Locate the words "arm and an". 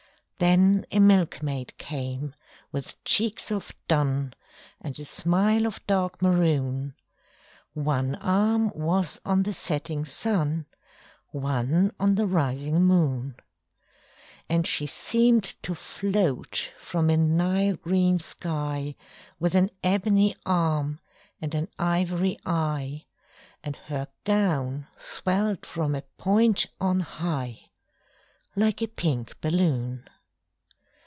20.43-21.67